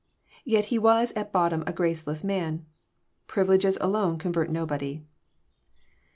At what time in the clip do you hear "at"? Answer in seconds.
1.11-1.31